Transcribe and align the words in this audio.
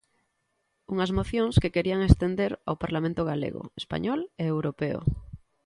Unhas 0.93 1.11
mocións 1.17 1.55
que 1.61 1.73
querían 1.75 2.01
estender 2.09 2.51
ao 2.67 2.79
parlamento 2.83 3.21
galego, 3.31 3.63
español 3.81 4.19
e 4.43 4.45
europeo. 4.55 4.99